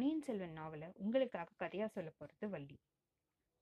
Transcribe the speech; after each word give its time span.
பொன்னியின் 0.00 0.26
செல்வன் 0.26 0.54
நாவலை 0.58 0.86
உங்களுக்காக 0.94 1.54
கதையா 1.62 1.86
சொல்ல 1.86 2.10
போறது 2.18 2.46
வள்ளி. 2.48 2.76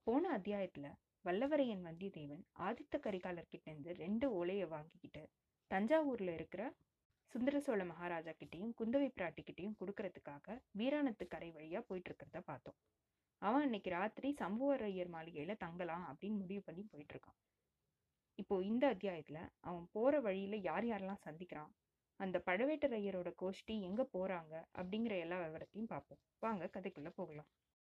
போன 0.07 0.25
அத்தியாயத்துல 0.37 0.87
வல்லவரையன் 1.25 1.83
வந்தியத்தேவன் 1.87 2.45
ஆதித்த 2.67 2.99
கரிகாலர் 3.07 3.49
கிட்ட 3.49 3.67
இருந்து 3.71 3.93
ரெண்டு 3.95 4.27
ஓலைய 4.39 4.67
வாங்கிக்கிட்டு, 4.69 5.23
தஞ்சாவூர்ல 5.71 6.35
இருக்கிற 6.35 6.63
சுந்தர 7.33 7.61
சோழ 7.61 7.81
மகாராஜா 7.85 8.35
கிட்டயும், 8.43 8.73
குந்தவை 8.81 9.09
பிராட்டி 9.17 9.75
கொடுக்கறதுக்காக 9.81 10.57
வீராணத்து 10.81 11.27
கரை 11.27 11.51
வழியா 11.57 11.83
போயிட்டு 11.89 12.11
இருக்கிறத 12.11 12.43
பார்த்தோம். 12.51 12.79
அவன் 13.43 13.63
அன்னைக்கு 13.63 13.93
ராத்திரி 13.97 14.31
சம்புவரையர் 14.43 15.13
மாளிகையில 15.17 15.57
தங்கலாம் 15.57 16.07
அப்படின்னு 16.11 16.39
முடிவு 16.45 16.63
பண்ணி 16.69 16.85
போயிட்டு 16.93 17.15
இருக்கான். 17.15 17.39
இப்போ 18.39 18.59
இந்த 18.71 18.87
அத்தியாயத்துல 18.95 19.41
அவன் 19.61 19.89
போற 19.93 20.21
வழியில 20.21 20.63
யார் 20.71 20.89
யாரெல்லாம் 20.93 21.25
சந்திக்கிறான், 21.27 21.75
அந்த 22.21 22.37
பழவேட்டரையரோட 22.47 23.29
கோஷ்டி 23.43 23.75
எங்கே 23.81 24.05
போகிறாங்க 24.15 24.55
அப்படிங்கிற 24.79 25.15
எல்லா 25.19 25.37
விவரத்தையும் 25.43 25.91
பார்ப்போம். 25.93 26.21
வாங்க 26.41 26.71
கதைக்குள்ளே 26.75 27.13
போகலாம். 27.15 27.49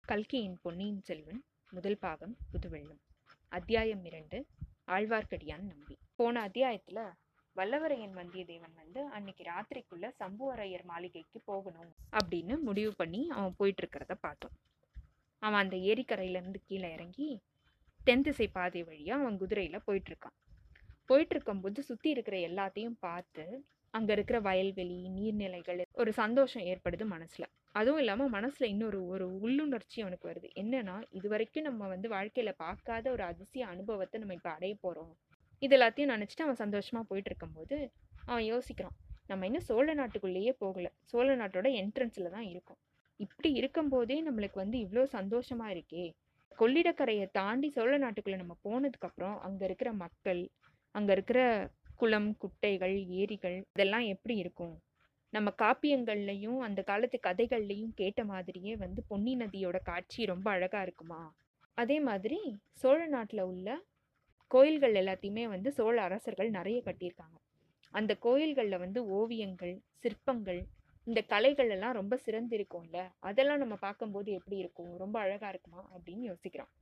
கல்கியின் 0.04 0.58
பொன்னியின் 0.62 1.00
செல்வன் 1.00 1.40
முதல் 1.72 1.98
பாகம் 1.98 2.34
புதுவெள்ளம் 2.52 3.00
அத்தியாயம் 3.48 4.04
இரண்டு 4.04 4.38
ஆழ்வார்க்கடியான் 4.86 5.64
நம்பி 5.70 5.94
போன 6.16 6.40
அத்தியாயத்தில் 6.40 7.02
வல்லவரையன் 7.56 8.14
வந்தியத்தேவன் 8.18 8.74
வந்து 8.74 9.00
அன்னைக்கு 9.08 9.44
ராத்திரிக்குள்ள 9.44 10.06
சம்புவரையர் 10.18 10.84
மாளிகைக்கு 10.84 11.38
போகணும் 11.44 11.90
அப்படின்னு 12.12 12.54
முடிவு 12.60 12.92
பண்ணி 12.96 13.22
அவன் 13.28 13.56
போயிட்டு 13.56 13.82
இருக்கிறத 13.82 14.14
பார்த்தோம். 14.20 14.54
அவன் 15.42 15.62
அந்த 15.64 15.76
ஏரிக்கரையிலேருந்து 15.90 16.60
கீழே 16.68 16.88
இறங்கி 16.92 17.28
தென் 18.00 18.22
திசை 18.22 18.48
பாதை 18.48 18.82
வழியாக 18.82 19.22
அவன் 19.22 19.38
குதிரையில் 19.38 19.84
போயிட்டுருக்கான் 19.86 20.36
போயிட்டு 21.06 21.34
இருக்கும்போது 21.34 21.82
சுற்றி 21.82 22.08
இருக்கிற 22.10 22.36
எல்லாத்தையும் 22.48 22.98
பார்த்து 23.00 23.44
அங்கே 23.94 24.12
இருக்கிற 24.16 24.38
வயல்வெளி, 24.46 24.98
நீர்நிலைகள் 25.16 25.80
ஒரு 26.00 26.10
சந்தோஷம் 26.20 26.66
ஏற்படுது 26.72 27.04
மனசில் 27.14 27.46
அதுவும் 27.78 28.00
இல்லாமல் 28.02 28.32
மனசில் 28.36 28.70
இன்னொரு 28.72 28.98
ஒரு 29.12 29.26
உள்ளுணர்ச்சி 29.44 29.98
அவனுக்கு 30.04 30.26
வருது. 30.30 30.48
என்னன்னா 30.62 30.96
இதுவரைக்கும் 31.18 31.66
நம்ம 31.68 31.88
வந்து 31.94 32.08
வாழ்க்கையில் 32.14 32.58
பார்க்காத 32.64 33.06
ஒரு 33.16 33.24
அதிசய 33.30 33.66
அனுபவத்தை 33.74 34.18
நம்ம 34.22 34.36
இப்போ 34.38 34.50
அடைய 34.56 34.74
போகிறோம் 34.84 35.12
இது 35.62 35.74
எல்லாத்தையும் 35.76 36.12
நினச்சிட்டு 36.14 36.46
அவன் 36.46 36.60
சந்தோஷமாக 36.64 37.04
போயிட்டு 37.10 37.30
இருக்கும்போது 37.30 37.76
அவன் 38.30 38.46
யோசிக்கிறான். 38.52 38.96
நம்ம 39.30 39.46
இன்னும் 39.48 39.66
சோழ 39.68 39.88
நாட்டுக்குள்ளேயே 40.00 40.52
போகல. 40.62 40.86
சோழ 41.10 41.28
நாட்டோட 41.40 41.68
என்ட்ரன்ஸில் 41.80 42.34
தான் 42.36 42.48
இருக்கோம். 42.52 42.80
இப்படி 43.20 43.50
இருக்கும்போதே 43.60 44.16
நம்மளுக்கு 44.28 44.58
வந்து 44.62 44.76
இவ்வளோ 44.84 45.02
சந்தோஷமாக 45.18 45.74
இருக்கே. 45.74 46.04
கொள்ளிடக்கரையை 46.58 47.26
தாண்டி 47.38 47.68
சோழ 47.76 47.92
நாட்டுக்குள்ளே 48.04 48.38
நம்ம 48.42 48.56
போனதுக்கப்புறம் 48.66 49.36
அங்கே 49.46 49.64
இருக்கிற 49.68 49.90
மக்கள், 50.04 50.42
அங்கே 50.94 51.12
இருக்கிற 51.16 51.40
குளம், 52.00 52.36
குட்டைகள், 52.36 53.06
ஏரிகள் 53.06 53.56
இதெல்லாம் 53.72 54.00
எப்படி 54.00 54.36
இருக்கும்? 54.36 54.80
நம்ம 55.32 55.52
காப்பியங்கள்லையும் 55.62 56.58
அந்த 56.58 56.82
காலத்து 56.82 57.18
கதைகள்லையும் 57.26 57.92
கேட்ட 57.94 58.24
மாதிரியே 58.24 58.76
வந்து 58.76 59.02
பொன்னி 59.08 59.36
நதியோட 59.36 59.78
காட்சி 59.82 60.24
ரொம்ப 60.24 60.50
அழகாக 60.50 60.82
இருக்குமா? 60.82 61.34
அதே 61.74 62.00
மாதிரி 62.00 62.38
சோழ 62.72 63.06
நாட்டில் 63.06 63.40
உள்ள 63.40 63.68
கோயில்கள் 64.46 64.92
எல்லாத்தையுமே 64.92 65.44
வந்து 65.48 65.72
சோழ 65.72 66.02
அரசர்கள் 66.02 66.50
நிறைய 66.50 66.82
கட்டியிருக்காங்க. 66.84 67.38
அந்த 67.90 68.16
கோயில்களில் 68.16 68.78
வந்து 68.78 69.06
ஓவியங்கள், 69.06 69.82
சிற்பங்கள் 69.96 70.60
இந்த 71.04 71.20
கலைகள் 71.22 71.70
எல்லாம் 71.70 71.92
ரொம்ப 71.92 72.16
சிறந்து 72.16 72.54
இருக்கும்ல. 72.56 73.08
அதெல்லாம் 73.18 73.58
நம்ம 73.58 73.76
பார்க்கும்போது 73.76 74.32
எப்படி 74.32 74.56
இருக்கும்? 74.56 74.92
ரொம்ப 74.96 75.20
அழகாக 75.20 75.52
இருக்குமா? 75.52 75.80
அப்படின்னு 75.94 76.26
யோசிக்கிறான். 76.32 76.72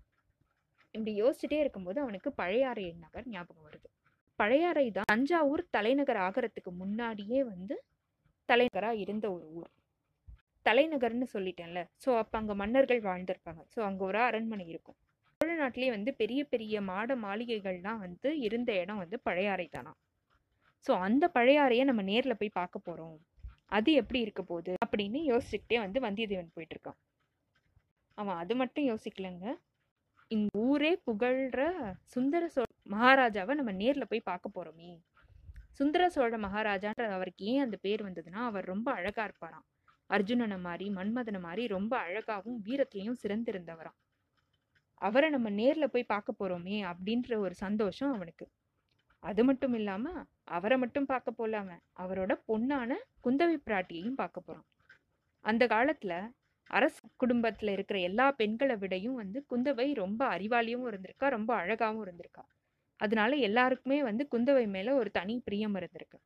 இப்படி 0.90 1.22
யோசிச்சுட்டே 1.22 1.58
இருக்கும்போது 1.58 2.00
அவனுக்கு 2.00 2.34
பழையாறையின் 2.38 2.98
நகர் 2.98 3.28
ஞாபகம் 3.28 3.66
வருது. 3.70 3.88
பழையாறை 4.38 4.90
தான் 4.90 5.04
தஞ்சாவூர் 5.04 5.62
தலைநகர் 5.70 6.16
ஆகிறதுக்கு 6.16 6.70
முன்னாடியே 6.72 7.44
வந்து 7.44 7.74
தலைநகரா 8.48 8.90
இருந்த 8.90 9.26
ஒரு 9.32 9.46
ஊர். 9.52 9.70
தலைநகர்னு 10.66 11.26
சொல்லிட்டேன்ல. 11.32 11.80
ஸோ 12.06 12.18
அப்ப 12.18 12.38
அங்க 12.38 12.54
மன்னர்கள் 12.54 13.00
வாழ்ந்திருப்பாங்க. 13.00 13.62
ஸோ 13.76 13.80
அங்க 13.80 14.04
ஒரு 14.04 14.18
அரண்மனை 14.18 14.66
இருக்கும். 14.68 14.98
சோழ 15.40 15.90
வந்து 15.90 16.14
பெரிய 16.14 16.44
பெரிய 16.44 16.80
மாட 16.80 17.16
மாளிகைகள்லாம் 17.16 17.98
வந்து 17.98 18.40
இருந்த 18.40 18.70
இடம் 18.72 18.96
வந்து 18.96 19.20
பழையாறை 19.20 19.66
தானா 19.68 19.92
ஸோ 20.86 20.92
அந்த 20.98 21.24
பழையாறைய 21.34 21.84
நம்ம 21.84 22.02
நேர்ல 22.02 22.34
போய் 22.34 22.58
பார்க்க 22.60 22.86
போறோம். 22.86 23.16
அது 23.66 23.92
எப்படி 23.92 24.20
இருக்க 24.20 24.42
போகுது 24.42 24.74
அப்படின்னு 24.86 25.18
யோசிச்சுக்கிட்டே 25.22 25.78
வந்து 25.78 25.98
வந்தியத்தேவன் 26.00 26.54
போயிட்டு 26.54 26.74
இருக்கான். 26.76 26.98
அவன் 28.18 28.36
அது 28.36 28.54
மட்டும் 28.54 28.88
யோசிக்கலங்க. 28.88 29.46
இந்த 30.30 30.58
ஊரே 30.58 30.92
புகழ்ற 31.06 31.60
சுந்தர 32.04 32.48
சோழ 32.48 32.67
மகாராஜாவை 32.88 33.54
நம்ம 33.54 33.72
நேரில் 33.72 34.08
போய் 34.08 34.20
பார்க்க 34.20 34.56
போகிறோமே 34.56 34.90
சுந்தர 35.72 36.08
சோழ 36.08 36.38
மகாராஜான்ற 36.38 37.04
அவருக்கு 37.10 37.44
ஏன் 37.44 37.60
அந்த 37.60 37.76
பேர் 37.76 38.02
வந்ததுன்னா, 38.02 38.40
அவர் 38.44 38.64
ரொம்ப 38.64 38.92
அழகா 38.92 39.24
இருப்பாராம். 39.24 39.66
அர்ஜுனனை 40.10 40.60
மாதிரி 40.60 40.90
மன்மதனை 40.90 41.40
மாதிரி 41.40 41.66
ரொம்ப 41.66 41.94
அழகாவும், 41.98 42.58
வீரத்திலையும் 42.64 43.20
சிறந்திருந்தவராம். 43.22 43.98
அவரை 45.00 45.30
நம்ம 45.30 45.48
நேரில் 45.50 45.90
போய் 45.90 46.04
பார்க்க 46.04 46.38
போகிறோமே 46.38 46.78
அப்படின்ற 46.84 47.38
ஒரு 47.38 47.54
சந்தோஷம் 47.54 48.12
அவனுக்கு. 48.12 48.46
அது 49.22 49.44
மட்டும் 49.44 49.74
இல்லாமல் 49.74 50.26
அவரை 50.44 50.78
மட்டும் 50.78 51.06
பார்க்க 51.06 51.38
போலாம, 51.38 51.70
அவரோட 51.98 52.32
பொண்ணான 52.48 52.90
குந்தவை 53.24 53.56
பிராட்டியையும் 53.66 54.14
பார்க்க 54.14 54.40
போகிறோம் 54.40 54.66
அந்த 55.44 55.66
காலத்தில் 55.66 56.18
அரச 56.70 56.98
குடும்பத்தில் 57.16 57.68
இருக்கிற 57.68 57.98
எல்லா 58.00 58.32
பெண்களை 58.32 58.76
விடையும் 58.76 59.14
வந்து 59.14 59.46
குந்தவை 59.50 59.94
ரொம்ப 59.94 60.38
அறிவாளியாவும் 60.38 60.88
இருந்திருக்கா, 60.90 61.28
ரொம்ப 61.28 61.54
அழகாகவும் 61.54 62.04
இருந்திருக்கா. 62.06 62.44
அதனால 63.00 63.36
எல்லாருக்குமே 63.36 64.02
வந்து 64.02 64.28
குந்தவை 64.32 64.66
மேல 64.68 64.94
ஒரு 64.94 65.10
தனி 65.10 65.42
பிரியம் 65.44 65.76
இருந்திருக்கு. 65.76 66.18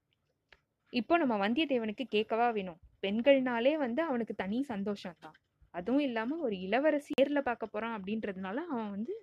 இப்போ 0.93 1.16
நம்ம 1.19 1.49
வந்தியத்தேவனுக்கு 1.49 2.05
கேட்கவா 2.15 2.53
வேணும்? 2.53 2.81
பெண்கள்னாலே 3.03 3.77
வந்து 3.77 4.03
அவனுக்கு 4.03 4.34
தனி 4.34 4.62
சந்தோஷம் 4.62 5.21
தான். 5.21 5.37
அதுவும் 5.71 6.00
இல்லாம 6.00 6.37
ஒரு 6.37 6.60
இளவரசி 6.60 7.12
ஏரில் 7.21 7.43
பார்க்க 7.43 7.66
போறான் 7.66 7.94
அப்படின்றதுனால 7.99 8.59
அவன் 8.72 8.91
வந்து 8.91 9.15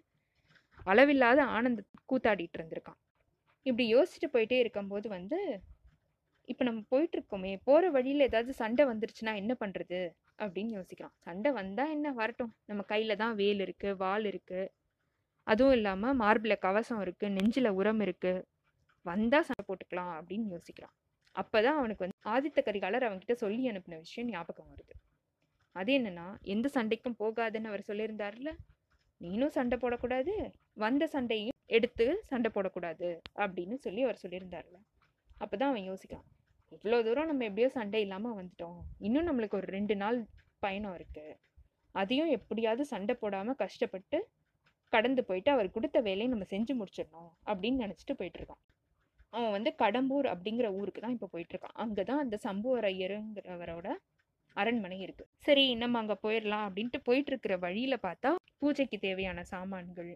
அளவில்லாத 0.84 1.40
ஆனந்த 1.56 1.82
கூத்தாடிட்டு 2.12 2.58
இருந்திருக்கான். 2.60 3.00
இப்படி 3.66 3.86
யோசிச்சுட்டு 3.96 4.30
போயிட்டே 4.34 4.58
இருக்கும்போது 4.60 5.08
வந்து, 5.10 5.40
இப்போ 6.48 6.64
நம்ம 6.64 6.82
போயிட்டு 6.90 7.16
இருக்கோமே, 7.18 7.52
வழியில் 7.92 8.28
ஏதாவது 8.28 8.54
சண்டை 8.54 8.86
வந்துருச்சுன்னா 8.86 9.34
என்ன 9.36 9.54
பண்ணுறது 9.60 10.00
அப்படின்னு 10.40 10.72
யோசிக்கிறான். 10.78 11.16
சண்டை 11.20 11.52
வந்தால் 11.52 11.90
என்ன 11.90 12.12
வரட்டும். 12.12 12.52
நம்ம 12.66 12.82
கையில் 12.84 13.16
தான் 13.16 13.36
வேல் 13.36 13.60
இருக்குது 13.60 13.98
வால் 13.98 14.24
இருக்குது 14.24 14.72
அதுவும் 15.52 15.76
இல்லாமல் 15.78 16.18
மார்பில் 16.22 16.62
கவசம் 16.66 17.02
இருக்குது 17.06 17.36
நெஞ்சில் 17.38 17.76
உரம் 17.80 18.02
இருக்குது 18.06 18.46
வந்தால் 19.06 19.46
சண்டை 19.48 19.64
போட்டுக்கலாம் 19.68 20.14
அப்படின்னு 20.18 20.48
யோசிக்கிறான். 20.56 20.96
அப்போ 21.36 21.58
தான் 21.66 21.78
அவனுக்கு 21.80 22.04
வந்து 22.06 22.18
ஆதித்த 22.34 22.60
கரிகாலர் 22.68 23.06
அவன்கிட்ட 23.08 23.36
சொல்லி 23.44 23.64
அனுப்பின 23.72 24.00
விஷயம் 24.06 24.30
ஞாபகம் 24.34 24.70
வருது. 24.72 24.96
அது 25.76 25.92
என்னன்னா, 25.98 26.26
எந்த 26.54 26.68
சண்டைக்கும் 26.76 27.18
போகாதுன்னு 27.22 27.70
அவர் 27.72 27.88
சொல்லியிருந்தாருல. 27.90 28.52
நீனும் 29.22 29.56
சண்டை 29.58 29.78
போடக்கூடாது, 29.84 30.34
வந்த 30.84 31.04
சண்டையும் 31.16 31.58
எடுத்து 31.78 32.06
சண்டை 32.32 32.50
போடக்கூடாது 32.56 33.10
அப்படின்னு 33.44 33.76
சொல்லி 33.86 34.02
அவர் 34.08 34.22
சொல்லியிருந்தாருல்ல 34.24 34.78
அப்போ 35.44 35.56
தான் 35.60 35.72
அவன் 35.72 35.88
யோசிக்கிறான். 35.90 36.28
இவ்வளோ 36.76 36.98
தூரம் 37.06 37.30
நம்ம 37.32 37.46
எப்படியோ 37.50 37.70
சண்டை 37.78 38.00
இல்லாமல் 38.06 38.36
வந்துட்டோம். 38.40 38.80
இன்னும் 39.08 39.28
நம்மளுக்கு 39.30 39.60
ஒரு 39.60 39.68
ரெண்டு 39.78 39.96
நாள் 40.02 40.18
பயணம் 40.66 40.96
இருக்குது 41.00 41.38
அதையும் 41.96 42.32
எப்படியாவது 42.38 42.84
சண்டை 42.94 43.14
போடாமல் 43.22 43.60
கஷ்டப்பட்டு 43.64 44.18
கடந்து 44.92 45.22
போயிட்டு 45.30 45.52
அவர் 45.52 45.76
கொடுத்த 45.78 45.98
வேலையை 46.08 46.30
நம்ம 46.34 46.48
செஞ்சு 46.54 46.74
முடிச்சிடணும் 46.82 47.32
அப்படின்னு 47.50 47.84
நினச்சிட்டு 47.86 48.16
போயிட்டுருக்கான் 48.20 48.62
அவன் 49.34 49.52
வந்து 49.52 49.72
கடம்பூர் 49.82 50.28
அப்படிங்கிற 50.34 50.68
ஊருக்கு 50.80 51.02
தான் 51.02 51.16
இப்போ 51.16 51.28
போயிட்டுருக்கான் 51.34 51.76
அங்கே 51.84 52.04
தான் 52.04 52.22
அந்த 52.24 52.36
சம்புவரையருங்கிறவரோட 52.46 53.90
அரண்மனை 54.58 54.98
இருக்கு. 55.06 55.26
சரி 55.46 55.64
நம்ம 55.82 55.98
அங்கே 56.00 56.16
போயிடலாம் 56.24 56.64
அப்படின்ட்டு 56.68 57.00
போயிட்டு 57.08 57.32
இருக்கிற 57.32 57.56
பார்த்தா 58.06 58.30
பூஜைக்கு 58.62 58.98
தேவையான 59.00 59.44
சாமான்கள், 59.52 60.10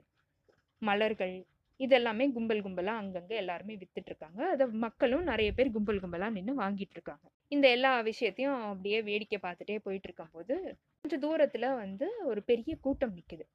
மலர்கள் 0.82 1.36
இதெல்லாமே 1.80 2.26
கும்பல் 2.36 2.64
கும்பலாக 2.66 3.02
அங்கங்கே 3.02 3.36
எல்லாருமே 3.42 3.74
வித்துட்டு 3.82 4.28
அதை 4.54 4.66
மக்களும் 4.86 5.24
நிறைய 5.32 5.50
பேர் 5.58 5.74
கும்பல் 5.76 6.02
கும்பலாக 6.04 6.36
நின்று 6.38 6.54
வாங்கிட்டு 6.62 6.96
இருக்காங்க. 6.98 7.26
இந்த 7.52 7.66
எல்லா 7.76 7.92
விஷயத்தையும் 8.10 8.58
அப்படியே 8.72 9.00
வேடிக்கை 9.10 9.40
பார்த்துட்டே 9.46 9.78
போயிட்டு 9.88 10.08
இருக்கும்போது, 10.10 10.56
கொஞ்சம் 11.02 11.24
தூரத்தில் 11.26 11.68
வந்து 11.84 12.08
ஒரு 12.32 12.44
பெரிய 12.52 12.74
கூட்டம் 12.86 13.16
நிற்குது 13.18 13.46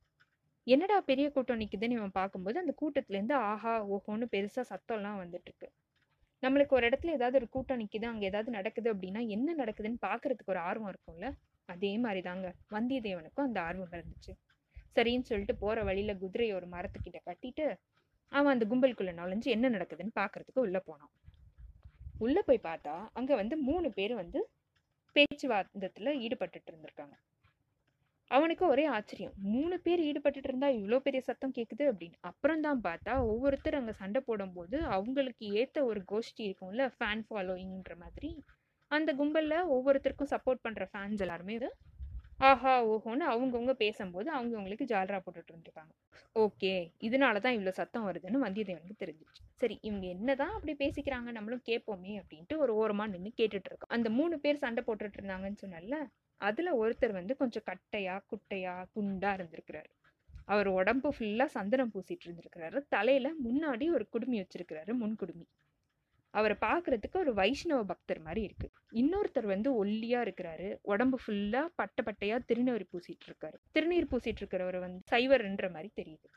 என்னடா 0.69 1.01
பெரிய 1.01 1.31
கூட்டம் 1.31 1.61
நிற்குதுன்னு 1.61 1.91
இவன் 1.91 2.11
பார்க்கும்போது, 2.11 2.59
அந்த 2.59 2.75
கூட்டத்துலேருந்து 2.81 3.33
ஆஹா, 3.33 3.87
ஓஹோன்னு 3.89 4.27
பெருசாக 4.31 4.65
சத்தம்லாம் 4.71 5.21
வந்துட்டுருக்கு 5.21 5.69
நம்மளுக்கு 6.43 6.69
ஒரு 6.69 6.89
இடத்துல 6.89 7.11
ஏதாவது 7.11 7.37
ஒரு 7.37 7.49
கூட்டம் 7.49 7.81
நிற்கிது 7.81 8.05
அங்கே 8.05 8.27
ஏதாவது 8.27 8.51
நடக்குது 8.51 8.95
அப்படின்னா, 8.95 9.29
என்ன 9.29 9.55
நடக்குதுன்னு 9.55 9.99
பார்க்கறதுக்கு 10.07 10.47
ஒரு 10.47 10.59
ஆர்வம் 10.59 10.95
இருக்கும்ல. 10.95 11.29
அதே 11.69 11.99
மாதிரி 11.99 12.21
தாங்க 12.21 12.55
வந்தியத்தேவனுக்கும் 12.71 13.47
அந்த 13.47 13.61
ஆர்வம் 13.61 13.93
இருந்துச்சு. 13.93 14.33
சரின்னு 14.97 15.21
சொல்லிட்டு 15.21 15.57
போகிற 15.57 15.85
வழியில் 15.85 16.19
குதிரையை 16.19 16.57
ஒரு 16.57 16.67
மரத்துக்கிட்ட 16.67 17.19
கட்டிட்டு, 17.27 17.67
அவன் 18.33 18.53
அந்த 18.53 18.67
கும்பலுக்குள்ளே 18.67 19.13
நுழைஞ்சு 19.13 19.49
என்ன 19.49 19.69
நடக்குதுன்னு 19.69 20.15
பார்க்கறதுக்கு 20.15 20.59
உள்ளே 20.59 20.81
போனான். 20.85 21.13
உள்ளே 22.19 22.43
போய் 22.43 22.61
பார்த்தா, 22.63 23.09
அங்கே 23.13 23.35
வந்து 23.35 23.57
மூணு 23.57 23.91
பேர் 23.91 24.15
வந்து 24.15 24.41
பேச்சுவார்த்தத்தில் 25.17 26.19
ஈடுபட்டுட்டு 26.21 26.71
இருந்திருக்காங்க. 26.71 27.17
அவனுக்கு 28.31 28.67
ஒரே 28.67 28.85
ஆச்சரியம். 28.85 29.35
மூணு 29.39 29.81
பேர் 29.81 30.01
ஈடுபட்டுட்டு 30.01 30.49
இருந்தா 30.49 30.69
இவ்வளோ 30.69 30.99
பெரிய 30.99 31.21
சத்தம் 31.21 31.55
கேக்குது 31.59 31.85
அப்படின்னு. 31.93 32.17
அப்புறம் 32.21 32.61
தான் 32.61 32.81
பார்த்தா 32.83 33.13
ஒவ்வொருத்தர் 33.25 33.75
அங்க 33.75 33.93
சண்டை 33.93 34.21
போடும்போது 34.27 34.83
அவங்களுக்கு 34.87 35.47
ஏத்த 35.53 35.85
ஒரு 35.85 36.03
கோஷ்டி 36.13 36.43
இருக்கும்ல, 36.49 36.85
ஃபேன் 36.97 37.25
ஃபாலோயிங்ன்ற 37.29 37.95
மாதிரி. 37.97 38.31
அந்த 38.91 39.13
கும்பலில் 39.13 39.71
ஒவ்வொருத்தருக்கும் 39.71 40.33
சப்போர்ட் 40.35 40.63
பண்ற 40.63 40.89
ஃபேன்ஸ் 40.93 41.21
எல்லாருமே 41.21 41.57
ஆஹா 42.39 42.73
ஓஹோன்னு 42.85 43.25
அவங்கவுங்க 43.31 43.73
பேசும்போது 43.75 44.29
அவங்கவுங்களுக்கு 44.31 44.85
ஜாலரா 44.85 45.19
போட்டுட்டு 45.25 45.51
இருந்திருக்காங்க. 45.53 45.93
ஓகே 46.37 46.71
இதனால 47.01 47.41
தான் 47.41 47.57
இவ்வளோ 47.57 47.73
சத்தம் 47.73 48.07
வருதுன்னு 48.09 48.45
வந்தியத்தேவனுக்கு 48.45 49.03
தெரிஞ்சிச்சு 49.03 49.43
சரி 49.55 49.77
இவங்க 49.83 50.07
என்னதான் 50.07 50.55
அப்படி 50.55 50.75
பேசிக்கிறாங்க 50.85 51.33
நம்மளும் 51.33 51.65
கேட்போமே 51.67 52.13
அப்படின்ட்டு 52.21 52.57
ஒரு 52.57 52.75
ஓரமா 52.75 53.07
நின்று 53.07 53.33
கேட்டுட்டு 53.41 53.71
இருக்கோம். 53.71 53.93
அந்த 53.97 54.09
மூணு 54.11 54.37
பேர் 54.39 54.57
சண்டை 54.57 54.85
போட்டுட்டு 54.87 55.19
இருந்தாங்கன்னு 55.21 55.63
சொன்னல 55.65 55.99
அதுல 56.41 56.75
ஒருத்தர் 56.83 57.19
வந்து 57.21 57.37
கொஞ்சம் 57.37 57.67
கட்டையா 57.67 58.17
குட்டையா 58.33 58.75
குண்டா 58.95 59.33
இருந்திருக்கிறாரு. 59.39 59.91
அவர் 60.47 60.69
உடம்பு 60.69 61.09
ஃபுல்லா 61.17 61.47
சந்தனம் 61.57 61.93
பூசிட்டு 61.95 62.27
இருந்திருக்கிறாரு. 62.27 62.79
தலையில 62.89 63.29
முன்னாடி 63.47 63.87
ஒரு 63.91 64.05
குடுமி 64.09 64.37
வச்சிருக்கிறாரு 64.41 64.93
முன் 64.93 65.17
குடுமி 65.17 65.47
அவரை 66.35 66.57
பார்க்குறதுக்கு 66.65 67.17
ஒரு 67.25 67.33
வைஷ்ணவ 67.35 67.83
பக்தர் 67.91 68.21
மாதிரி 68.27 68.41
இருக்குது 68.49 68.75
இன்னொருத்தர் 69.01 69.49
வந்து 69.53 69.69
ஒல்லியாக 69.83 70.25
இருக்கிறாரு. 70.27 70.69
உடம்பு 70.93 71.19
ஃபுல்லாக 71.23 71.69
பட்டை 71.81 72.03
பட்டையாக 72.09 72.41
திருநீர் 72.49 72.85
பூசிட்டு 72.93 73.27
இருக்காரு 73.31 73.57
திருநீர் 73.77 74.11
பூசிட்டு 74.11 74.43
இருக்கிறவர் 74.43 74.79
வந்து 74.85 75.01
சைவர்ன்ற 75.13 75.69
மாதிரி 75.77 75.91
தெரியுது. 76.01 76.29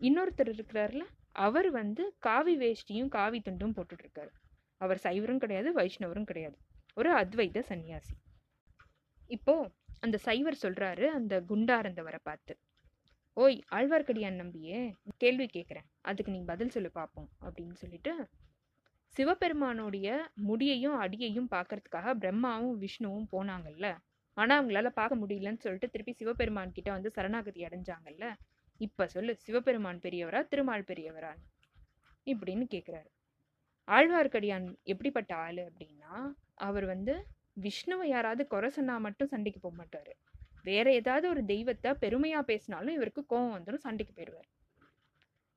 இன்னொருத்தர் 0.00 0.50
இருக்கிறாருல 0.54 1.04
அவர் 1.46 1.68
வந்து 1.70 2.02
காவி 2.26 2.54
வேஷ்டியும் 2.62 3.10
காவி 3.16 3.38
துண்டும் 3.46 3.74
போட்டுட்ருக்காரு. 3.76 4.32
அவர் 4.80 5.00
சைவரும் 5.06 5.42
கிடையாது 5.42 5.68
வைஷ்ணவரும் 5.72 6.28
கிடையாது. 6.30 6.56
ஒரு 6.96 7.10
அத்வைத 7.20 7.62
சன்னியாசி. 7.70 8.14
இப்போ 9.30 9.54
அந்த 10.04 10.16
சைவர் 10.26 10.62
சொல்கிறாரு 10.62 11.06
அந்த 11.18 11.34
குண்டாரந்தவரை 11.50 12.20
பார்த்து 12.22 12.54
ஓய் 13.36 13.56
ஆழ்வார்க்கடியான் 13.76 14.40
நம்பியே 14.42 14.78
கேள்வி 15.22 15.46
கேட்குறேன் 15.56 15.88
அதுக்கு 16.00 16.30
நீ 16.32 16.40
பதில் 16.52 16.72
சொல்லி 16.76 16.90
பார்ப்போம் 16.98 17.28
அப்படின்னு 17.46 17.76
சொல்லிட்டு 17.82 18.12
சிவபெருமானுடைய 19.16 20.08
முடியையும் 20.48 20.96
அடியையும் 21.04 21.48
பார்க்கறதுக்காக 21.54 22.12
பிரம்மாவும் 22.22 22.76
விஷ்ணுவும் 22.82 23.28
போனாங்கல்ல. 23.34 23.86
ஆனால் 24.36 24.58
அவங்களால 24.58 24.88
பார்க்க 24.98 25.22
முடியலன்னு 25.22 25.62
சொல்லிட்டு 25.64 25.92
திருப்பி 25.94 26.12
சிவபெருமான் 26.20 26.74
கிட்ட 26.76 26.88
வந்து 26.96 27.10
சரணாகதி 27.16 27.60
அடைஞ்சாங்கல்ல. 27.68 28.26
இப்போ 28.80 29.04
சொல்லு 29.14 29.32
சிவபெருமான் 29.44 30.02
பெரியவரா 30.04 30.40
திருமால் 30.50 30.88
பெரியவரான்னு 30.90 31.46
இப்படின்னு 32.26 32.64
கேட்குறாரு 32.74 33.08
ஆழ்வார்க்கடியான் 33.88 34.66
எப்படிப்பட்ட 34.92 35.32
ஆள் 35.44 35.60
அப்படின்னா 35.68 36.12
அவர் 36.66 36.86
வந்து 36.92 37.14
விஷ்ணுவை 37.64 38.06
யாராவது 38.14 38.42
குறை 38.52 38.68
சொன்னால் 38.76 39.04
மட்டும் 39.06 39.30
சண்டைக்கு 39.32 39.60
போக 39.62 39.74
மாட்டார். 39.80 40.12
வேற 40.68 40.86
ஏதாவது 41.00 41.26
ஒரு 41.32 41.42
தெய்வத்தை 41.52 41.90
பெருமையாக 42.02 42.44
பேசினாலும் 42.50 42.96
இவருக்கு 42.98 43.22
கோவம் 43.32 43.54
வந்துடும் 43.56 43.84
சண்டைக்கு 43.86 44.12
போயிடுவார் 44.18 44.48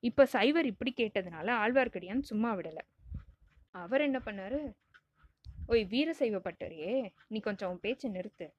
இப்போ 0.03 0.23
சைவர் 0.35 0.67
இப்படி 0.71 0.91
கேட்டதுனால 1.01 1.47
ஆழ்வார்க்கடியான் 1.63 2.23
சும்மா 2.31 2.51
விடலை. 2.59 2.83
அவர் 3.71 4.01
என்ன 4.01 4.21
பண்ணாரு? 4.25 4.73
ஓய் 5.67 5.87
வீரசைவ 5.89 6.39
பட்டரையே 6.39 7.09
நீ 7.27 7.39
கொஞ்சம் 7.39 7.67
அவன் 7.67 7.81
பேச்சை 7.81 8.11
நிறுத்து. 8.11 8.53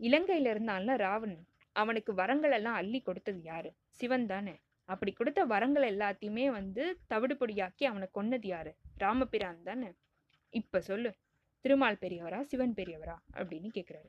இலங்கையில 0.00 0.50
இருந்தான்ல 0.50 0.96
ராவணன் 0.96 1.46
அவனுக்கு 1.72 2.14
வரங்கள் 2.14 2.52
எல்லாம் 2.52 2.74
அள்ளி 2.74 3.00
கொடுத்தது 3.00 3.42
யாரு? 3.42 3.74
சிவன் 3.88 4.26
தானே. 4.26 4.60
அப்படி 4.84 5.12
கொடுத்த 5.12 5.44
வரங்கள் 5.44 5.96
எல்லாத்தையுமே 5.96 6.46
வந்து 6.50 6.98
தவிடு 7.06 7.34
பொடியாக்கி 7.34 7.84
அவனை 7.84 8.08
கொன்னது 8.14 8.46
யாரு? 8.46 8.76
ராமபிரான் 8.96 9.62
தானே. 9.62 9.92
இப்ப 10.50 10.80
சொல்லு 10.80 11.14
திருமால் 11.60 11.98
பெரியவரா 12.00 12.40
சிவன் 12.40 12.74
பெரியவரா? 12.74 13.16
அப்படின்னு 13.34 13.68
கேக்குறாரு. 13.74 14.08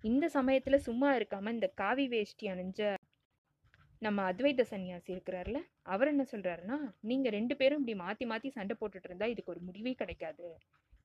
இந்த 0.00 0.30
சமயத்துல 0.34 0.76
சும்மா 0.76 1.14
இருக்காம 1.14 1.50
இந்த 1.50 1.66
காவி 1.66 2.08
வேஷ்டி 2.08 2.46
அணிஞ்ச 2.46 2.94
நம்ம 4.02 4.24
அத்வைத 4.30 4.64
சன்னியாசி 4.70 5.10
இருக்கிறார்ல 5.14 5.58
அவர் 5.92 6.10
என்ன 6.12 6.24
சொல்கிறாருன்னா 6.32 6.76
நீங்கள் 7.00 7.34
ரெண்டு 7.36 7.54
பேரும் 7.60 7.80
இப்படி 7.80 7.94
மாற்றி 8.02 8.24
மாற்றி 8.32 8.48
சண்டை 8.56 8.74
போட்டுட்டு 8.80 9.08
இருந்தால் 9.08 9.32
இதுக்கு 9.32 9.52
ஒரு 9.54 9.60
முடிவே 9.68 9.92
கிடைக்காது. 9.92 10.48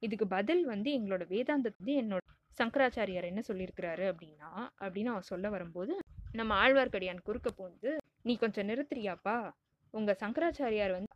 இதுக்கு 0.02 0.26
பதில் 0.28 0.64
வந்து 0.66 0.90
எங்களோட 0.98 1.24
வேதாந்தத்து 1.34 1.94
என்னோட 2.02 2.24
சங்கராச்சாரியார் 2.58 3.30
என்ன 3.30 3.42
சொல்லியிருக்கிறாரு 3.48 4.06
அப்படின்னா 4.12 4.50
அப்படின்னு 4.84 5.12
அவன் 5.14 5.30
சொல்ல 5.32 5.50
வரும்போது 5.50 5.94
நம்ம 6.40 6.52
ஆழ்வார்க்கடியான் 6.64 7.26
குறுக்க 7.28 7.50
போந்து 7.52 7.90
நீ 8.28 8.34
கொஞ்சம் 8.44 8.68
நிறுத்துறியாப்பா. 8.70 9.38
உங்கள் 9.94 10.20
சங்கராச்சாரியார் 10.24 10.94
வந்து 10.98 11.12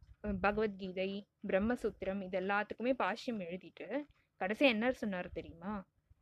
பகவத்கீதை 0.45 1.09
பிரம்மசூத்திரம் 1.49 2.23
இது 2.27 2.37
எல்லாத்துக்குமே 2.41 2.93
பாஷ்யம் 3.03 3.43
எழுதிட்டு 3.47 3.87
கடைசியாக 4.41 4.75
என்ன 4.75 4.91
சொன்னார் 5.01 5.29
தெரியுமா? 5.37 5.73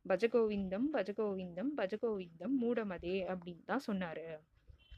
பஜகோவிந்தம் 0.04 0.86
பஜகோவிந்தம் 0.96 1.72
பஜகோவிந்தம் 1.80 2.54
மூடமதே 2.62 3.16
அப்படின்னு 3.32 3.64
தான் 3.72 3.86
சொன்னார். 3.88 4.26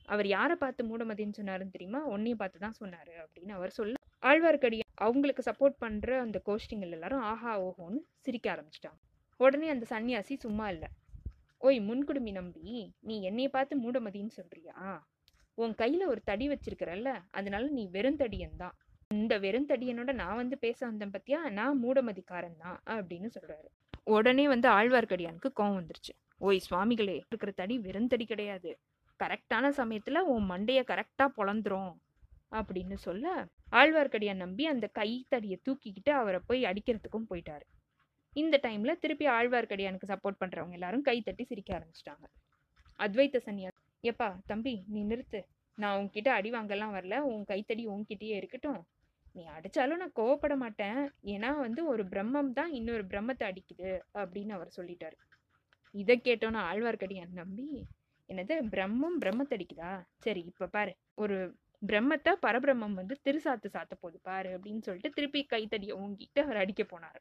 அவர் 0.08 0.26
யாரை 0.26 0.56
பார்த்து 0.56 0.88
மூடமதின்னு 0.90 1.38
சொன்னாருன்னு 1.38 1.74
தெரியுமா? 1.76 2.00
உன்னையும் 2.14 2.40
பார்த்து 2.42 2.64
தான் 2.64 2.78
சொன்னார் 2.80 3.12
அப்படின்னு 3.24 3.52
அவர் 3.58 3.76
சொல்ல 3.78 3.96
ஆழ்வார்க்கடியான் 4.22 4.94
அவங்களுக்கு 5.06 5.42
சப்போர்ட் 5.48 5.76
பண்ணுற 5.84 6.10
அந்த 6.18 6.38
கோஷ்டிங்கள் 6.46 6.94
எல்லாரும் 6.96 7.24
ஆஹா 7.32 7.52
ஓஹோன்னு 7.66 8.00
சிரிக்க 8.26 8.46
ஆரம்பிச்சிட்டாங்க. 8.54 8.98
உடனே 9.40 9.68
அந்த 9.68 9.84
சன்னியாசி 9.90 10.34
சும்மா 10.44 10.66
இல்லை. 10.68 10.88
ஓய் 11.60 11.78
முன்குடுமி 11.80 12.32
நம்பி 12.32 12.66
நீ 13.08 13.14
என்னையை 13.30 13.50
பார்த்து 13.56 13.82
மூடமதின்னு 13.84 14.32
சொல்றியா? 14.38 14.76
உன் 15.58 15.74
கையில் 15.74 16.04
ஒரு 16.06 16.20
தடி 16.24 16.46
வச்சிருக்கிறல்ல 16.48 17.10
அதனால 17.30 17.64
நீ 17.68 17.84
வெறுந்தடியன் 17.96 18.56
தான். 18.56 18.74
இந்த 19.10 19.34
வெறுந்தடியனோட 19.38 20.12
நான் 20.12 20.36
வந்து 20.36 20.56
பேச 20.58 20.78
வந்தேன் 20.86 21.14
பத்தியா? 21.16 21.38
நான் 21.50 21.80
மூடமதிக்காரன் 21.84 22.58
தான் 22.64 22.78
அப்படின்னு 22.86 23.28
சொல்றாரு. 23.36 23.68
உடனே 24.16 24.44
வந்து 24.48 24.68
ஆழ்வார்க்கடியானுக்கு 24.68 25.50
கோவம் 25.60 25.78
வந்துருச்சு. 25.78 26.12
ஓய் 26.40 26.60
சுவாமிகளே 26.68 27.16
இருக்கிற 27.30 27.50
தடி 27.50 27.76
வெறுந்தடி 27.78 28.24
கிடையாது. 28.24 28.70
கரெக்டான 29.24 29.68
சமயத்தில் 29.68 30.28
உன் 30.32 30.50
மண்டையை 30.50 30.82
கரெக்டாக 30.92 31.30
பொழந்துரும் 31.36 31.92
அப்படின்னு 32.50 32.94
சொல்ல 32.94 33.46
ஆழ்வார்க்கடியான் 33.72 34.42
நம்பி 34.44 34.66
அந்த 34.66 34.86
கைத்தடியை 34.92 35.58
தூக்கிக்கிட்டு 35.68 36.10
அவரை 36.10 36.40
போய் 36.46 36.64
அடிக்கிறதுக்கும் 36.64 37.28
போயிட்டாரு. 37.30 37.66
இந்த 38.32 38.60
டைமில் 38.62 38.98
திருப்பி 38.98 39.26
ஆழ்வார்க்கடியானுக்கு 39.26 40.10
சப்போர்ட் 40.12 40.40
பண்ணுறவங்க 40.40 40.72
எல்லாரும் 40.72 41.04
கைத்தட்டி 41.04 41.44
சிரிக்க 41.44 41.70
ஆரம்பிச்சிட்டாங்க. 41.78 42.26
அத்வைத்த 42.98 43.40
சன்னியா 43.46 43.70
ஏப்பா 44.00 44.28
தம்பி 44.46 44.84
நீ 44.86 45.00
நிறுத்து. 45.04 45.40
நான் 45.74 45.98
உன்கிட்ட 45.98 46.28
அடி 46.28 46.50
வாங்கலாம் 46.50 46.94
வரல. 46.96 47.18
உன் 47.18 47.44
கைத்தடி 47.44 47.86
உன்கிட்டயே 47.88 48.36
இருக்கட்டும். 48.36 48.80
நீ 49.32 49.44
அடித்தாலும் 49.46 49.96
நான் 49.96 50.16
கோவப்பட 50.16 50.56
மாட்டேன். 50.56 51.10
ஏன்னா 51.24 51.58
வந்து 51.58 51.86
ஒரு 51.86 52.04
பிரம்மம் 52.04 52.52
தான் 52.52 52.72
இன்னொரு 52.72 53.04
பிரம்மத்தை 53.04 53.44
அடிக்குது. 53.50 53.90
அப்படின்னு 54.14 54.50
அவர் 54.50 54.76
சொல்லிட்டார். 54.76 55.16
இதை 55.94 56.20
கேட்டோன்னு 56.24 56.60
ஆழ்வார்க்கடியான் 56.70 57.32
நம்பி 57.32 57.86
என்னது 58.28 58.54
பிரம்மம் 58.72 59.18
பிரம்மத்தடிக்குதா? 59.20 60.06
சரி 60.18 60.42
இப்ப 60.46 60.66
பாரு. 60.66 60.96
ஒரு 61.14 61.56
பிரம்மத்தை 61.86 62.32
பரபிரம்மம் 62.46 62.98
வந்து 63.00 63.14
திருசாத்து 63.24 63.68
சாத்த 63.72 63.94
போகுது 64.00 64.18
பாரு 64.22 64.50
அப்படின்னு 64.56 64.82
சொல்லிட்டு 64.82 65.10
திருப்பி 65.10 65.44
கைத்தடியை 65.44 65.96
ஓங்கிட்டு 65.96 66.40
அவர் 66.40 66.56
அடிக்க 66.56 66.82
போனார். 66.82 67.20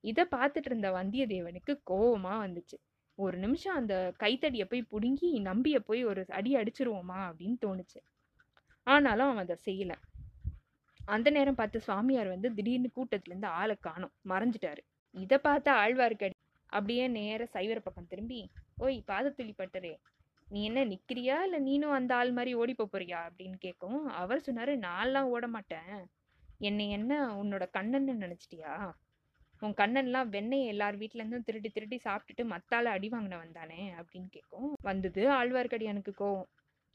இதை 0.00 0.24
பார்த்துட்டு 0.30 0.64
இருந்த 0.64 0.90
வந்தியத்தேவனுக்கு 0.90 1.72
கோவமா 1.90 2.34
வந்துச்சு. 2.44 2.78
ஒரு 3.18 3.36
நிமிஷம் 3.38 3.74
அந்த 3.74 4.14
கைத்தடியை 4.16 4.66
போய் 4.66 4.82
பிடுங்கி 4.82 5.38
நம்பிய 5.38 5.80
போய் 5.80 6.04
ஒரு 6.04 6.24
அடி 6.28 6.54
அடிச்சிருவோமா 6.54 7.18
அப்படின்னு 7.28 7.56
தோணுச்சு. 7.66 8.00
ஆனாலும் 8.86 9.28
அவன் 9.28 9.44
அதை 9.44 9.56
செய்யலை. 9.68 9.96
அந்த 11.04 11.30
நேரம் 11.30 11.54
பார்த்து 11.54 11.80
சுவாமியார் 11.80 12.28
வந்து 12.28 12.54
திடீர்னு 12.54 12.90
கூட்டத்துலேருந்து 12.96 13.46
ஆளை 13.46 13.76
காணோம். 13.80 14.12
மறைஞ்சிட்டாரு. 14.28 14.82
இதை 15.14 15.38
பார்த்தா 15.44 15.72
ஆழ்வார்க்கடி 15.82 16.36
அப்படியே 16.66 17.08
நேர 17.08 17.48
சைவர 17.52 17.78
பக்கம் 17.78 18.06
திரும்பி 18.06 18.50
ஓய் 18.78 19.04
பாதத்துளி 19.06 19.54
பட்டரே 19.58 19.92
நீ 20.48 20.64
என்ன 20.64 20.84
நிற்கிறியா 20.84 21.42
இல்லை 21.42 21.60
நீனும் 21.60 21.90
அந்த 21.90 22.14
ஆள் 22.14 22.32
மாதிரி 22.32 22.54
ஓடி 22.54 22.74
போறியா 22.78 23.18
அப்படின்னு 23.28 23.56
கேட்கும் 23.58 24.06
அவர் 24.14 24.40
சொன்னார் 24.40 24.68
நான்லாம் 24.78 25.30
ஓட 25.30 25.46
மாட்டேன் 25.46 25.94
என்னை 26.60 26.90
என்ன 26.90 27.12
உன்னோட 27.36 27.64
கண்ணன்னு 27.72 28.12
நினச்சிட்டியா? 28.20 28.72
உன் 29.62 29.74
கண்ணன்லாம் 29.76 30.28
வெண்ணெய் 30.28 30.66
எல்லார் 30.66 30.96
வீட்டிலேருந்தும் 30.96 31.44
திருடி 31.44 31.68
திருடி 31.68 32.00
சாப்பிட்டுட்டு 32.04 32.44
மத்தால 32.44 32.84
அடி 32.84 33.08
வாங்கின 33.08 33.38
வந்தானே 33.38 33.80
அப்படின்னு 33.98 34.28
கேட்கும் 34.30 34.72
வந்தது 34.82 35.22
ஆழ்வார்க்கடியானுக்கு 35.30 36.12
கோவம். 36.18 36.48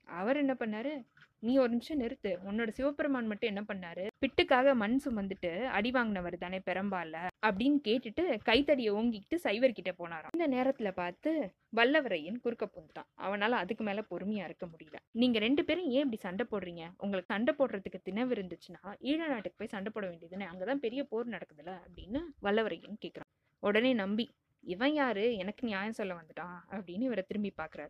அவர் 0.09 0.37
என்ன 0.37 0.55
பண்ணாரு? 0.59 1.05
நீ 1.39 1.57
ஒரு 1.57 1.69
நிமிஷம் 1.69 1.99
நிறுத்து. 1.99 2.37
உன்னோட 2.45 2.69
சிவபெருமான் 2.69 3.27
மட்டும் 3.27 3.55
என்ன 3.55 3.63
பண்ணாரு? 3.73 4.07
பிட்டுக்காக 4.19 4.73
மண் 4.73 4.99
சுமந்துட்டு 5.05 5.63
அடி 5.63 5.91
வாங்கினவர் 5.91 6.37
தானே 6.37 6.61
பெரம்பால? 6.65 7.27
அப்படின்னு 7.45 7.79
கேட்டுட்டு 7.87 8.37
கைத்தடியை 8.43 8.93
ஓங்கிக்கிட்டு 8.93 9.35
சைவர்கிட்ட 9.43 9.91
போனாராம். 9.99 10.39
இந்த 10.39 10.47
நேரத்துல 10.57 10.91
பார்த்து 10.91 11.53
வல்லவரையன் 11.75 12.39
குறுக்க 12.39 12.69
புந்துட்டான். 12.75 13.21
அவனால 13.21 13.49
அதுக்கு 13.49 13.83
மேல 13.83 14.03
பொறுமையா 14.09 14.43
இருக்க 14.43 14.65
முடியல. 14.65 14.95
நீங்க 15.11 15.39
ரெண்டு 15.39 15.65
பேரும் 15.65 15.89
ஏன் 15.89 16.11
இப்படி 16.11 16.15
சண்டை 16.15 16.45
போடுறீங்க? 16.51 16.89
உங்களுக்கு 16.97 17.33
சண்டை 17.33 17.53
போடுறதுக்கு 17.59 18.07
தினவு 18.09 18.35
இருந்துச்சுன்னா 18.37 18.93
ஈழ 19.01 19.17
நாட்டுக்கு 19.17 19.57
போய் 19.57 19.67
சண்டை 19.67 19.91
போட 19.95 20.07
வேண்டியதுன்னு 20.07 20.45
அங்கதான் 20.53 20.75
பெரிய 20.75 21.03
போர் 21.03 21.27
நடக்குதுல 21.27 21.69
அப்படின்னு 21.69 22.21
வல்லவரையன் 22.43 22.97
கேக்குறான். 23.05 23.47
உடனே 23.59 23.93
நம்பி 23.93 24.29
இவன் 24.61 24.93
யாரு? 24.93 25.35
எனக்கு 25.35 25.65
நியாயம் 25.67 25.93
சொல்ல 25.93 26.13
வந்துட்டான். 26.13 26.59
அப்படின்னு 26.69 27.01
இவரை 27.01 27.23
திரும்பி 27.27 27.53
பார்க்கறாரு 27.61 27.87